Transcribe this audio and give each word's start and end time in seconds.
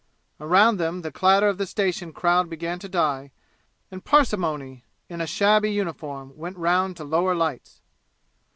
Around 0.39 0.77
them 0.77 1.03
the 1.03 1.11
clatter 1.11 1.47
of 1.47 1.59
the 1.59 1.67
station 1.67 2.11
crowd 2.11 2.49
began 2.49 2.79
to 2.79 2.89
die, 2.89 3.29
and 3.91 4.03
Parsimony 4.03 4.83
in 5.09 5.21
a 5.21 5.27
shabby 5.27 5.71
uniform 5.71 6.35
went 6.35 6.57
round 6.57 6.97
to 6.97 7.03
lower 7.03 7.35
lights. 7.35 7.81